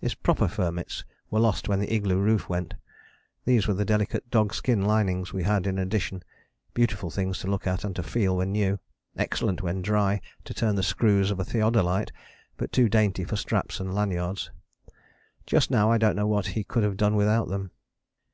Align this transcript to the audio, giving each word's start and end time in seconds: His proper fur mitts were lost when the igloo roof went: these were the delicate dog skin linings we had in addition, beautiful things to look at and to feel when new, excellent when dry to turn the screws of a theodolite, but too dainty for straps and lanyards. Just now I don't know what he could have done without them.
His 0.00 0.14
proper 0.14 0.48
fur 0.48 0.72
mitts 0.72 1.04
were 1.30 1.40
lost 1.40 1.68
when 1.68 1.78
the 1.78 1.92
igloo 1.94 2.18
roof 2.18 2.48
went: 2.48 2.72
these 3.44 3.68
were 3.68 3.74
the 3.74 3.84
delicate 3.84 4.30
dog 4.30 4.54
skin 4.54 4.80
linings 4.86 5.34
we 5.34 5.42
had 5.42 5.66
in 5.66 5.78
addition, 5.78 6.22
beautiful 6.72 7.10
things 7.10 7.38
to 7.40 7.48
look 7.50 7.66
at 7.66 7.84
and 7.84 7.94
to 7.96 8.02
feel 8.02 8.34
when 8.38 8.50
new, 8.52 8.78
excellent 9.18 9.60
when 9.60 9.82
dry 9.82 10.22
to 10.44 10.54
turn 10.54 10.76
the 10.76 10.82
screws 10.82 11.30
of 11.30 11.38
a 11.38 11.44
theodolite, 11.44 12.12
but 12.56 12.72
too 12.72 12.88
dainty 12.88 13.24
for 13.24 13.36
straps 13.36 13.78
and 13.78 13.94
lanyards. 13.94 14.50
Just 15.44 15.70
now 15.70 15.90
I 15.92 15.98
don't 15.98 16.16
know 16.16 16.26
what 16.26 16.46
he 16.56 16.64
could 16.64 16.82
have 16.82 16.96
done 16.96 17.14
without 17.14 17.48
them. 17.48 17.70